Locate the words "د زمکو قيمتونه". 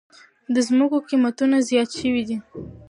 0.53-1.57